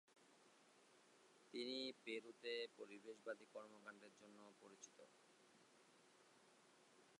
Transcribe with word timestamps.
তিনি 1.53 1.75
পেরুতে 2.03 2.53
পরিবেশবাদী 2.77 3.45
কর্মকাণ্ডের 3.53 4.13
জন্য 4.19 4.37
পরিচিত। 4.61 4.97